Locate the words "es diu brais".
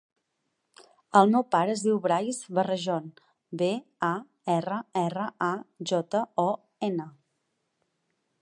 1.77-2.39